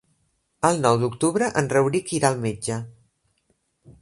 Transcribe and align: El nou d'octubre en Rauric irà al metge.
El 0.69 0.79
nou 0.85 0.97
d'octubre 1.03 1.49
en 1.63 1.69
Rauric 1.75 2.11
irà 2.21 2.33
al 2.33 2.43
metge. 2.47 2.79